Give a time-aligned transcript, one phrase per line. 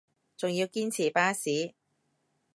[0.35, 1.75] 仲要堅持巴士